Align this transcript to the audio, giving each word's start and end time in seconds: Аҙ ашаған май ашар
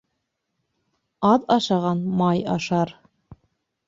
Аҙ 1.31 1.45
ашаған 1.55 2.01
май 2.21 2.41
ашар 2.55 2.95